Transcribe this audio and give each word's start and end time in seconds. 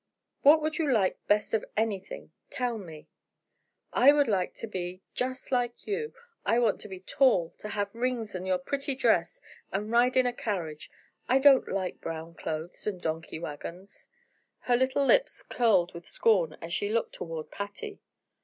"What 0.41 0.63
would 0.63 0.79
you 0.79 0.91
like 0.91 1.19
best 1.27 1.53
of 1.53 1.63
anything 1.77 2.31
tell 2.49 2.79
me?" 2.79 3.07
"I 3.93 4.11
would 4.11 4.27
like 4.27 4.55
to 4.55 4.65
be 4.65 5.03
just 5.13 5.51
like 5.51 5.85
you! 5.85 6.15
I 6.43 6.57
want 6.57 6.81
to 6.81 6.87
be 6.87 7.01
tall, 7.01 7.51
to 7.59 7.69
have 7.69 7.93
rings, 7.93 8.33
and 8.33 8.47
your 8.47 8.57
pretty 8.57 8.95
dress, 8.95 9.41
and 9.71 9.91
ride 9.91 10.17
in 10.17 10.25
a 10.25 10.33
carriage. 10.33 10.89
I 11.29 11.37
don't 11.37 11.67
like 11.67 12.01
brown 12.01 12.33
clothes, 12.33 12.87
and 12.87 12.99
donkey 12.99 13.37
wagons." 13.37 14.07
Her 14.61 14.75
little 14.75 15.05
lips 15.05 15.43
curled 15.43 15.93
with 15.93 16.07
scorn, 16.07 16.57
as 16.63 16.73
she 16.73 16.89
looked 16.89 17.13
toward 17.13 17.51
Patty. 17.51 18.01